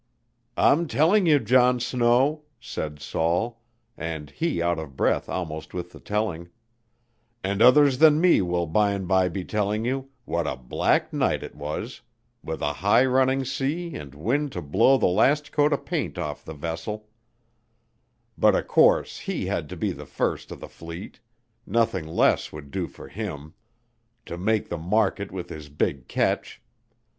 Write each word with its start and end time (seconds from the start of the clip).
"I'm 0.57 0.87
telling 0.87 1.27
you, 1.27 1.37
John 1.37 1.79
Snow," 1.79 2.41
said 2.59 2.99
Saul 2.99 3.61
and 3.95 4.31
he 4.31 4.59
out 4.59 4.79
of 4.79 4.97
breath 4.97 5.29
almost 5.29 5.75
with 5.75 5.91
the 5.91 5.99
telling 5.99 6.49
"and 7.43 7.61
others 7.61 7.99
than 7.99 8.19
me 8.19 8.41
will 8.41 8.65
by 8.65 8.93
an' 8.93 9.05
by 9.05 9.29
be 9.29 9.45
telling 9.45 9.85
you, 9.85 10.09
what 10.25 10.47
a 10.47 10.55
black 10.55 11.13
night 11.13 11.43
it 11.43 11.53
was, 11.53 12.01
with 12.43 12.63
a 12.63 12.73
high 12.73 13.05
running 13.05 13.45
sea 13.45 13.93
and 13.93 14.15
wind 14.15 14.51
to 14.53 14.63
blow 14.63 14.97
the 14.97 15.05
last 15.05 15.51
coat 15.51 15.71
o' 15.71 15.77
paint 15.77 16.17
off 16.17 16.43
the 16.43 16.55
vessel, 16.55 17.07
but 18.35 18.55
o' 18.55 18.63
course 18.63 19.19
he 19.19 19.45
had 19.45 19.69
to 19.69 19.77
be 19.77 19.91
the 19.91 20.07
first 20.07 20.51
o' 20.51 20.55
the 20.55 20.67
fleet 20.67 21.19
nothing 21.67 22.07
less 22.07 22.51
would 22.51 22.71
do 22.71 22.87
him 22.87 23.53
to 24.25 24.35
make 24.35 24.67
the 24.67 24.79
market 24.79 25.31
with 25.31 25.49
his 25.49 25.69
big 25.69 26.07
ketch. 26.07 26.59